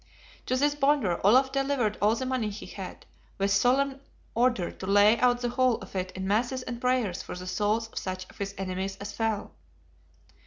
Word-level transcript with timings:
To 0.47 0.55
this 0.55 0.73
Bonder, 0.73 1.21
Olaf 1.23 1.51
delivered 1.51 1.95
all 2.01 2.15
the 2.15 2.25
money 2.25 2.49
he 2.49 2.65
had, 2.65 3.05
with 3.37 3.51
solemn 3.51 4.01
order 4.33 4.71
to 4.71 4.87
lay 4.87 5.19
out 5.19 5.41
the 5.41 5.49
whole 5.49 5.75
of 5.77 5.95
it 5.95 6.09
in 6.13 6.27
masses 6.27 6.63
and 6.63 6.81
prayers 6.81 7.21
for 7.21 7.35
the 7.35 7.45
souls 7.45 7.87
of 7.89 7.99
such 7.99 8.27
of 8.31 8.39
his 8.39 8.55
enemies 8.57 8.97
as 8.99 9.11
fell. 9.11 9.51